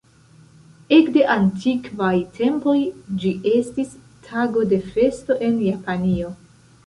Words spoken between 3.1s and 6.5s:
ĝi estis tago de festo en Japanio.